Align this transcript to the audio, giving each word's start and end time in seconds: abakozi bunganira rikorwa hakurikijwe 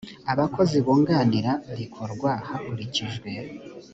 abakozi 0.31 0.77
bunganira 0.85 1.51
rikorwa 1.79 2.31
hakurikijwe 2.47 3.29